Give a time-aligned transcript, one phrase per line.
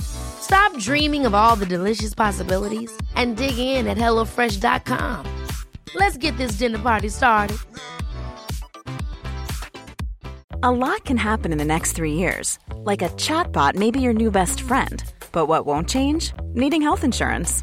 [0.00, 5.26] Stop dreaming of all the delicious possibilities and dig in at HelloFresh.com.
[5.94, 7.58] Let's get this dinner party started.
[10.62, 12.58] A lot can happen in the next three years.
[12.74, 15.02] Like a chatbot may be your new best friend.
[15.32, 16.32] But what won't change?
[16.54, 17.62] Needing health insurance.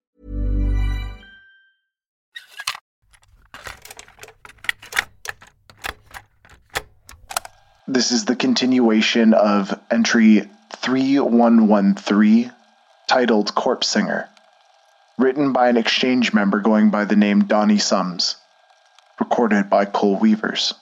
[7.91, 12.49] This is the continuation of entry 3113,
[13.05, 14.29] titled Corpse Singer,
[15.17, 18.37] written by an exchange member going by the name Donnie Sums,
[19.19, 20.73] recorded by Cole Weavers.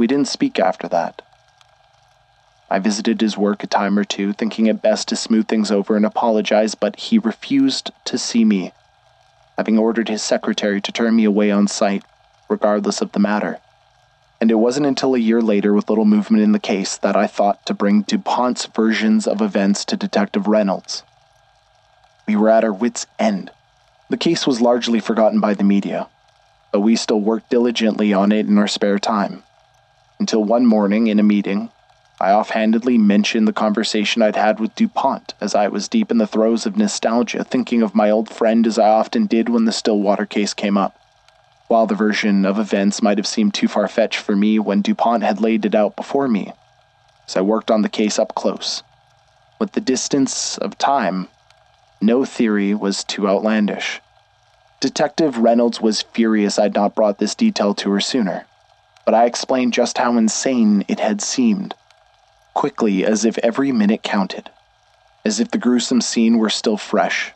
[0.00, 1.20] We didn't speak after that.
[2.70, 5.94] I visited his work a time or two, thinking it best to smooth things over
[5.94, 8.72] and apologize, but he refused to see me,
[9.58, 12.02] having ordered his secretary to turn me away on sight,
[12.48, 13.58] regardless of the matter.
[14.40, 17.26] And it wasn't until a year later, with little movement in the case, that I
[17.26, 21.02] thought to bring DuPont's versions of events to Detective Reynolds.
[22.26, 23.50] We were at our wits' end.
[24.08, 26.08] The case was largely forgotten by the media,
[26.72, 29.42] but we still worked diligently on it in our spare time
[30.20, 31.70] until one morning in a meeting,
[32.20, 36.26] I offhandedly mentioned the conversation I'd had with DuPont as I was deep in the
[36.26, 40.26] throes of nostalgia, thinking of my old friend as I often did when the Stillwater
[40.26, 40.94] case came up.
[41.68, 45.22] While the version of events might have seemed too far fetched for me when DuPont
[45.22, 46.52] had laid it out before me,
[47.26, 48.82] as I worked on the case up close.
[49.58, 51.28] With the distance of time,
[52.02, 54.02] no theory was too outlandish.
[54.80, 58.44] Detective Reynolds was furious I'd not brought this detail to her sooner
[59.10, 61.74] but I explained just how insane it had seemed.
[62.54, 64.50] Quickly, as if every minute counted.
[65.24, 67.32] As if the gruesome scene were still fresh,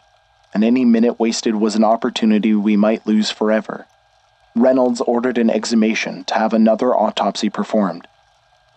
[0.54, 3.86] and any minute wasted was an opportunity we might lose forever.
[4.54, 8.06] Reynolds ordered an exhumation to have another autopsy performed.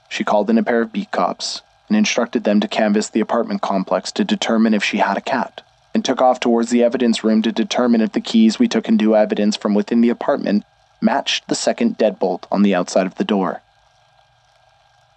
[0.10, 3.62] She called in a pair of beat cops and instructed them to canvass the apartment
[3.62, 5.62] complex to determine if she had a cat,
[5.94, 9.16] and took off towards the evidence room to determine if the keys we took into
[9.16, 10.66] evidence from within the apartment
[11.02, 13.62] matched the second deadbolt on the outside of the door.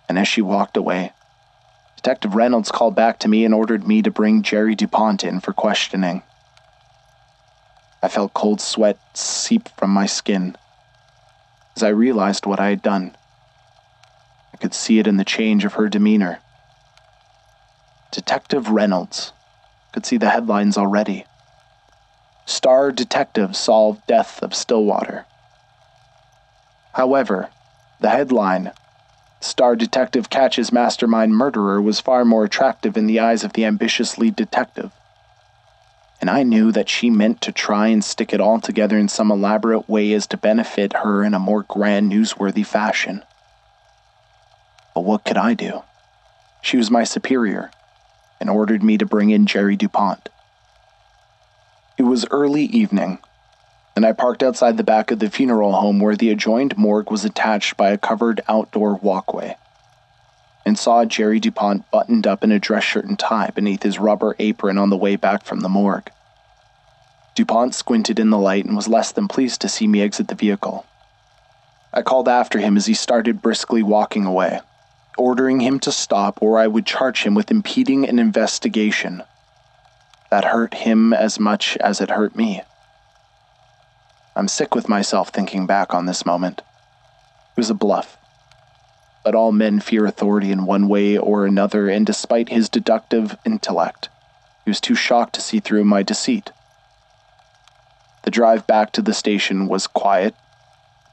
[0.08, 1.12] And as she walked away,
[1.96, 5.52] Detective Reynolds called back to me and ordered me to bring Jerry DuPont in for
[5.52, 6.22] questioning.
[8.02, 10.56] I felt cold sweat seep from my skin
[11.76, 13.16] as I realized what I had done.
[14.52, 16.40] I could see it in the change of her demeanor.
[18.10, 19.32] Detective Reynolds
[19.92, 21.24] could see the headlines already.
[22.46, 25.26] Star Detective Solved Death of Stillwater.
[26.94, 27.50] However,
[28.00, 28.72] the headline,
[29.40, 34.18] Star Detective Catches Mastermind Murderer, was far more attractive in the eyes of the ambitious
[34.18, 34.92] lead detective
[36.20, 39.30] and I knew that she meant to try and stick it all together in some
[39.30, 43.24] elaborate way as to benefit her in a more grand, newsworthy fashion.
[44.94, 45.82] But what could I do?
[46.60, 47.70] She was my superior
[48.38, 50.28] and ordered me to bring in Jerry DuPont.
[51.96, 53.18] It was early evening,
[54.00, 57.26] and I parked outside the back of the funeral home where the adjoined morgue was
[57.26, 59.58] attached by a covered outdoor walkway,
[60.64, 64.34] and saw Jerry DuPont buttoned up in a dress shirt and tie beneath his rubber
[64.38, 66.10] apron on the way back from the morgue.
[67.34, 70.34] DuPont squinted in the light and was less than pleased to see me exit the
[70.34, 70.86] vehicle.
[71.92, 74.60] I called after him as he started briskly walking away,
[75.18, 79.24] ordering him to stop or I would charge him with impeding an investigation.
[80.30, 82.62] That hurt him as much as it hurt me.
[84.40, 86.60] I'm sick with myself thinking back on this moment.
[86.60, 88.16] It was a bluff.
[89.22, 94.08] But all men fear authority in one way or another, and despite his deductive intellect,
[94.64, 96.52] he was too shocked to see through my deceit.
[98.22, 100.34] The drive back to the station was quiet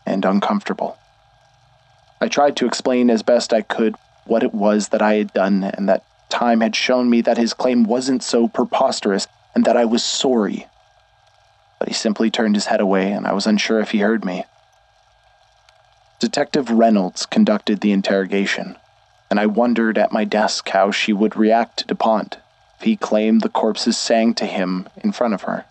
[0.05, 0.97] and uncomfortable.
[2.21, 5.65] I tried to explain as best I could what it was that I had done,
[5.65, 9.83] and that time had shown me that his claim wasn't so preposterous and that I
[9.83, 10.67] was sorry.
[11.79, 14.45] But he simply turned his head away, and I was unsure if he heard me.
[16.19, 18.75] Detective Reynolds conducted the interrogation,
[19.29, 22.37] and I wondered at my desk how she would react to DuPont
[22.79, 25.65] if he claimed the corpses sang to him in front of her.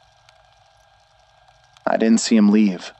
[1.86, 2.92] I didn't see him leave.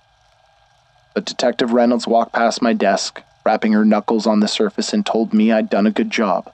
[1.14, 5.32] But Detective Reynolds walked past my desk, rapping her knuckles on the surface, and told
[5.32, 6.52] me I'd done a good job.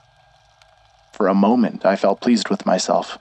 [1.11, 3.17] For a moment, I felt pleased with myself,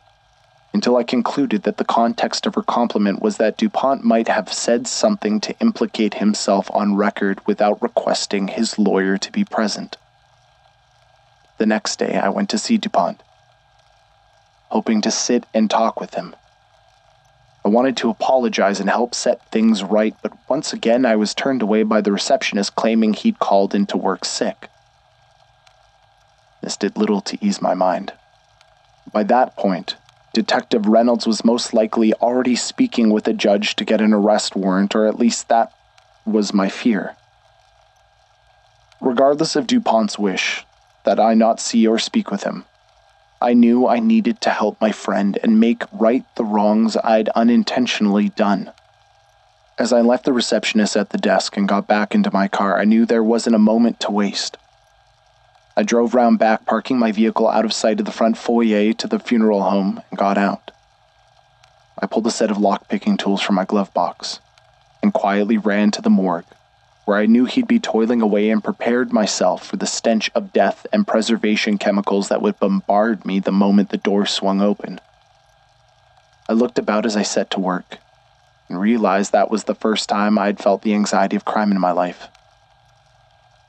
[0.74, 4.86] until I concluded that the context of her compliment was that DuPont might have said
[4.86, 9.96] something to implicate himself on record without requesting his lawyer to be present.
[11.58, 13.22] The next day, I went to see DuPont,
[14.70, 16.34] hoping to sit and talk with him.
[17.64, 21.62] I wanted to apologize and help set things right, but once again I was turned
[21.62, 24.68] away by the receptionist claiming he'd called in to work sick.
[26.62, 28.12] This did little to ease my mind.
[29.12, 29.96] By that point,
[30.34, 34.94] Detective Reynolds was most likely already speaking with a judge to get an arrest warrant,
[34.94, 35.72] or at least that
[36.24, 37.14] was my fear.
[39.00, 40.64] Regardless of DuPont's wish
[41.04, 42.64] that I not see or speak with him,
[43.42, 48.28] I knew I needed to help my friend and make right the wrongs I'd unintentionally
[48.30, 48.70] done.
[49.78, 52.84] As I left the receptionist at the desk and got back into my car, I
[52.84, 54.56] knew there wasn't a moment to waste.
[55.76, 59.06] I drove round back, parking my vehicle out of sight of the front foyer to
[59.06, 60.70] the funeral home, and got out.
[61.98, 64.40] I pulled a set of lock-picking tools from my glove box
[65.02, 66.44] and quietly ran to the morgue
[67.04, 70.86] where I knew he'd be toiling away and prepared myself for the stench of death
[70.92, 75.00] and preservation chemicals that would bombard me the moment the door swung open.
[76.48, 77.98] I looked about as I set to work
[78.68, 81.92] and realized that was the first time I'd felt the anxiety of crime in my
[81.92, 82.28] life.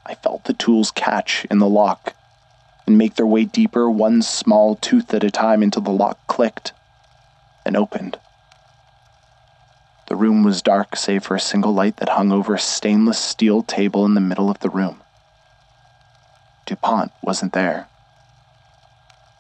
[0.05, 2.13] I felt the tools catch in the lock
[2.86, 6.74] and make their way deeper, one small tooth at a time, until the lock clicked
[7.65, 8.19] and opened.
[10.07, 13.63] The room was dark save for a single light that hung over a stainless steel
[13.63, 15.01] table in the middle of the room.
[16.65, 17.88] DuPont wasn't there.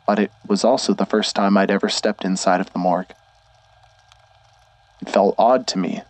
[0.07, 3.13] But it was also the first time I'd ever stepped inside of the morgue.
[5.01, 6.01] It felt odd to me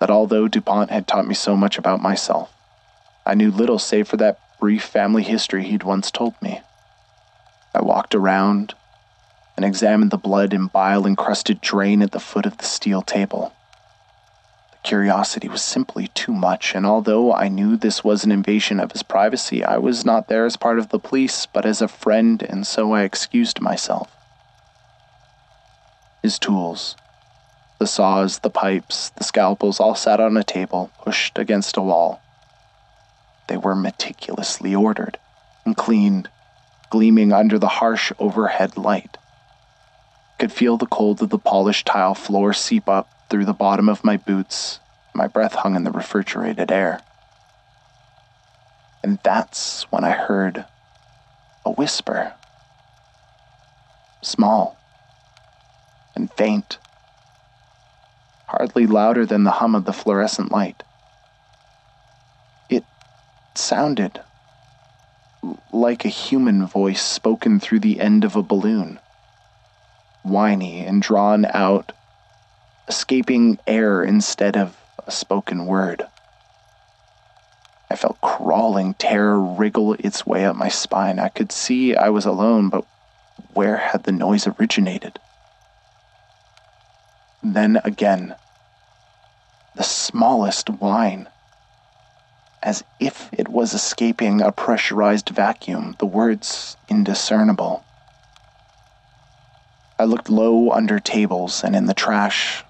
[0.00, 2.53] that although DuPont had taught me so much about myself,
[3.26, 6.60] I knew little save for that brief family history he'd once told me.
[7.74, 8.74] I walked around
[9.56, 13.54] and examined the blood and bile encrusted drain at the foot of the steel table.
[14.72, 18.92] The curiosity was simply too much, and although I knew this was an invasion of
[18.92, 22.42] his privacy, I was not there as part of the police, but as a friend,
[22.42, 24.10] and so I excused myself.
[26.22, 26.96] His tools,
[27.78, 32.20] The saws, the pipes, the scalpels all sat on a table, pushed against a wall.
[33.46, 35.18] They were meticulously ordered
[35.64, 36.28] and cleaned,
[36.90, 39.18] gleaming under the harsh overhead light.
[40.38, 44.04] Could feel the cold of the polished tile floor seep up through the bottom of
[44.04, 44.80] my boots.
[45.14, 47.00] My breath hung in the refrigerated air.
[49.02, 50.64] And that's when I heard
[51.64, 52.32] a whisper.
[54.22, 54.78] Small
[56.16, 56.78] and faint,
[58.46, 60.82] hardly louder than the hum of the fluorescent light.
[63.56, 64.20] Sounded
[65.72, 68.98] like a human voice spoken through the end of a balloon,
[70.22, 71.92] whiny and drawn out,
[72.88, 76.06] escaping air instead of a spoken word.
[77.90, 81.20] I felt crawling terror wriggle its way up my spine.
[81.20, 82.84] I could see I was alone, but
[83.52, 85.20] where had the noise originated?
[87.42, 88.34] Then again,
[89.76, 91.28] the smallest whine.
[92.64, 97.84] As if it was escaping a pressurized vacuum, the words indiscernible.
[99.98, 102.64] I looked low under tables and in the trash.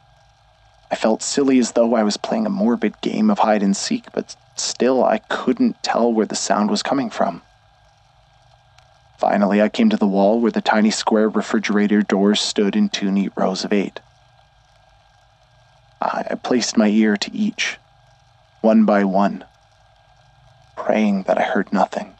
[0.90, 4.10] I felt silly as though I was playing a morbid game of hide and seek,
[4.12, 7.42] but still I couldn't tell where the sound was coming from.
[9.16, 13.12] Finally, I came to the wall where the tiny square refrigerator doors stood in two
[13.12, 14.00] neat rows of eight.
[16.02, 17.78] I placed my ear to each,
[18.60, 19.44] one by one,
[20.76, 22.14] praying that I heard nothing.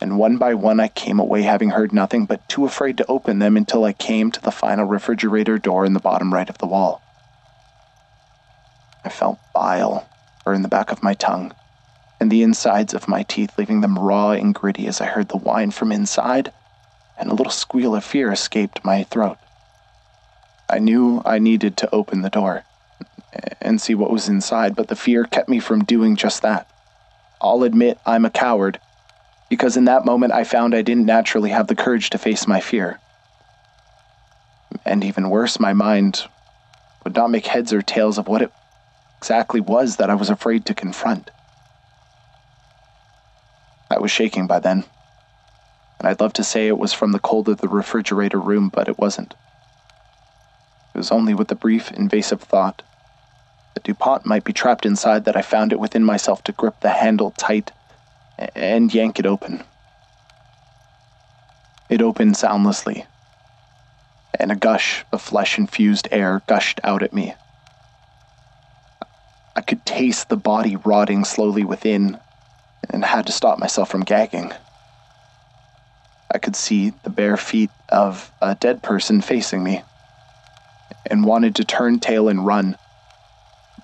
[0.00, 3.38] And one by one, I came away having heard nothing, but too afraid to open
[3.38, 6.66] them until I came to the final refrigerator door in the bottom right of the
[6.66, 7.00] wall.
[9.04, 10.08] I felt bile
[10.44, 11.54] burn the back of my tongue
[12.20, 15.36] and the insides of my teeth, leaving them raw and gritty as I heard the
[15.36, 16.52] whine from inside,
[17.18, 19.38] and a little squeal of fear escaped my throat.
[20.68, 22.64] I knew I needed to open the door
[23.60, 26.68] and see what was inside, but the fear kept me from doing just that.
[27.42, 28.78] I'll admit I'm a coward,
[29.50, 32.60] because in that moment I found I didn't naturally have the courage to face my
[32.60, 33.00] fear.
[34.86, 36.24] And even worse, my mind
[37.02, 38.52] would not make heads or tails of what it
[39.18, 41.30] exactly was that I was afraid to confront.
[43.90, 44.84] I was shaking by then,
[45.98, 48.88] and I'd love to say it was from the cold of the refrigerator room, but
[48.88, 49.34] it wasn't.
[50.94, 52.82] It was only with the brief, invasive thought
[53.74, 56.90] that DuPont might be trapped inside that I found it within myself to grip the
[56.90, 57.72] handle tight
[58.54, 59.64] and yank it open.
[61.88, 63.06] It opened soundlessly,
[64.38, 67.34] and a gush of flesh infused air gushed out at me.
[69.54, 72.18] I could taste the body rotting slowly within
[72.90, 74.52] and had to stop myself from gagging.
[76.34, 79.82] I could see the bare feet of a dead person facing me
[81.10, 82.76] and wanted to turn tail and run.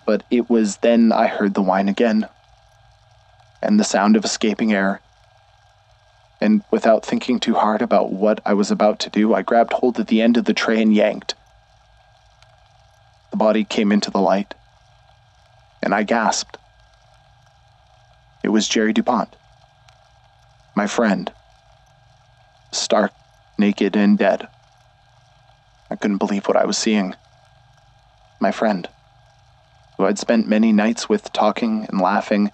[0.09, 2.31] But it was then I heard the whine again,
[3.61, 5.03] and the sound of escaping air.
[6.41, 10.01] And without thinking too hard about what I was about to do, I grabbed hold
[10.01, 11.35] of the end of the tray and yanked.
[13.33, 14.55] The body came into the light,
[15.83, 16.57] and I gasped.
[18.43, 19.37] It was Jerry DuPont,
[20.75, 21.31] my friend,
[22.73, 23.13] stark,
[23.59, 24.49] naked, and dead.
[25.91, 27.15] I couldn't believe what I was seeing.
[28.41, 28.89] My friend,
[29.99, 32.53] who I'd spent many nights with talking and laughing,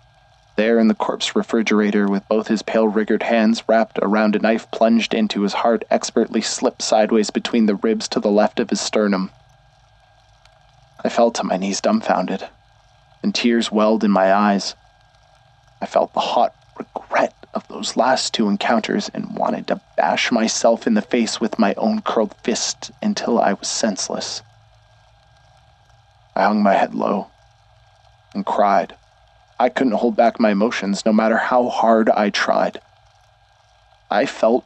[0.56, 4.70] there in the corpse refrigerator with both his pale rigged hands wrapped around a knife
[4.70, 8.80] plunged into his heart, expertly slipped sideways between the ribs to the left of his
[8.80, 9.30] sternum.
[11.04, 12.48] I fell to my knees dumbfounded,
[13.22, 14.74] and tears welled in my eyes.
[15.82, 20.86] I felt the hot regret of those last two encounters and wanted to bash myself
[20.86, 24.40] in the face with my own curled fist until I was senseless.
[26.34, 27.28] I hung my head low
[28.34, 28.94] and cried.
[29.58, 32.80] I couldn't hold back my emotions no matter how hard I tried.
[34.10, 34.64] I felt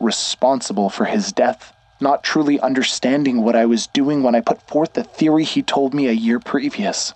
[0.00, 4.94] responsible for his death, not truly understanding what I was doing when I put forth
[4.94, 7.12] the theory he told me a year previous.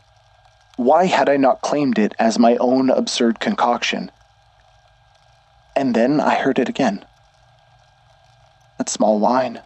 [0.76, 4.10] Why had I not claimed it as my own absurd concoction?
[5.76, 7.04] And then I heard it again.
[8.78, 9.60] That small whine.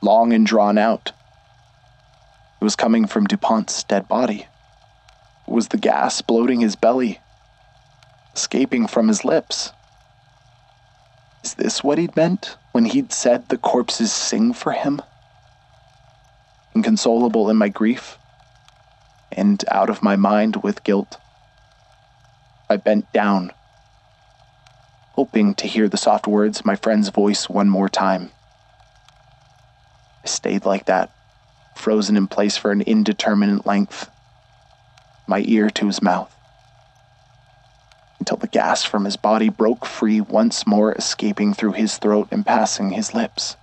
[0.00, 1.12] Long and drawn out.
[2.64, 4.46] It was coming from DuPont's dead body.
[5.46, 7.20] Was the gas bloating his belly,
[8.34, 9.72] escaping from his lips.
[11.44, 15.02] Is this what he'd meant when he'd said the corpses sing for him?
[16.74, 18.16] Inconsolable in my grief,
[19.30, 21.18] and out of my mind with guilt,
[22.70, 23.52] I bent down
[25.12, 28.30] hoping to hear the soft words my friend's voice one more time.
[30.24, 31.13] I stayed like that
[31.74, 34.10] frozen in place for an indeterminate length,
[35.26, 36.34] my ear to his mouth,
[38.18, 42.46] until the gas from his body broke free once more, escaping through his throat and
[42.46, 43.56] passing his lips.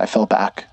[0.00, 0.64] I fell back,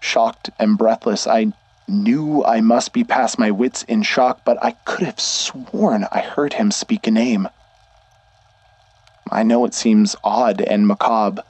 [0.00, 1.26] shocked and breathless.
[1.26, 1.52] I
[1.88, 6.20] knew I must be past my wits in shock, but I could have sworn I
[6.20, 7.48] heard him speak a name.
[9.30, 11.42] I know it seems odd and macabre,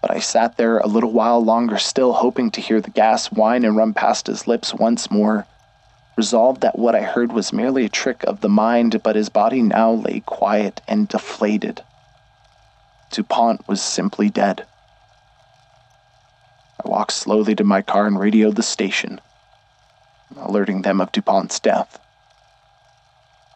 [0.00, 3.64] but I sat there a little while longer still, hoping to hear the gas whine
[3.64, 5.46] and run past his lips once more,
[6.16, 9.62] resolved that what I heard was merely a trick of the mind, but his body
[9.62, 11.82] now lay quiet and deflated.
[13.12, 14.66] DuPont was simply dead.
[16.84, 19.20] I walked slowly to my car and radioed the station,
[20.36, 22.00] alerting them of DuPont's death.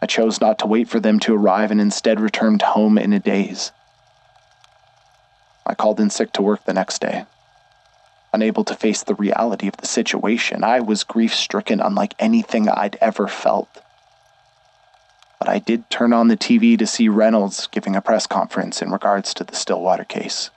[0.01, 3.19] I chose not to wait for them to arrive and instead returned home in a
[3.19, 3.73] daze.
[5.65, 7.25] I called in sick to work the next day.
[8.33, 12.99] Unable to face the reality of the situation, I was grief stricken unlike anything I'd
[13.01, 13.69] ever felt.
[15.41, 18.91] But I did turn on the TV to see Reynolds giving a press conference in
[18.93, 20.51] regards to the Stillwater case.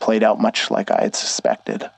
[0.00, 1.90] Played out much like I had suspected.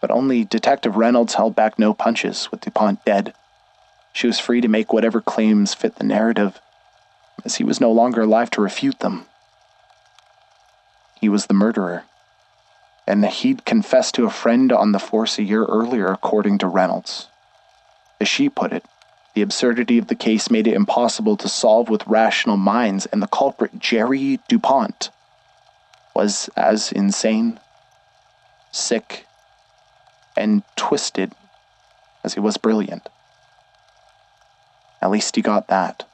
[0.00, 3.34] But only Detective Reynolds held back no punches with DuPont dead.
[4.12, 6.60] She was free to make whatever claims fit the narrative,
[7.44, 9.26] as he was no longer alive to refute them.
[11.20, 12.04] He was the murderer,
[13.06, 17.28] and he'd confessed to a friend on the force a year earlier, according to Reynolds.
[18.20, 18.84] As she put it,
[19.34, 23.26] the absurdity of the case made it impossible to solve with rational minds, and the
[23.26, 25.10] culprit, Jerry DuPont,
[26.14, 27.60] was as insane,
[28.72, 29.26] sick,
[30.36, 31.32] and twisted
[32.24, 33.08] as he was brilliant.
[35.02, 36.04] At least he got that.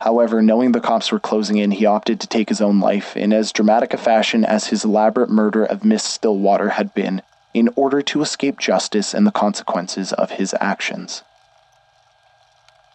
[0.00, 3.34] However, knowing the cops were closing in, he opted to take his own life in
[3.34, 7.20] as dramatic a fashion as his elaborate murder of Miss Stillwater had been,
[7.52, 11.22] in order to escape justice and the consequences of his actions.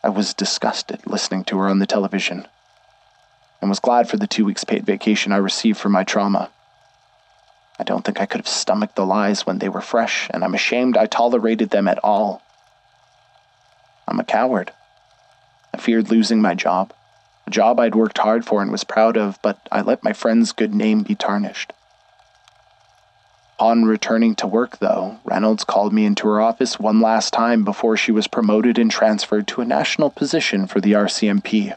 [0.04, 2.48] I was disgusted listening to her on the television
[3.66, 6.52] and was glad for the two weeks paid vacation I received for my trauma.
[7.80, 10.54] I don't think I could have stomached the lies when they were fresh, and I'm
[10.54, 12.44] ashamed I tolerated them at all.
[14.08, 14.72] I'm a coward.
[15.74, 16.94] I feared losing my job,
[17.48, 20.52] a job I'd worked hard for and was proud of, but I let my friend's
[20.52, 21.74] good name be tarnished.
[23.58, 27.98] On returning to work, though, Reynolds called me into her office one last time before
[27.98, 31.76] she was promoted and transferred to a national position for the RCMP.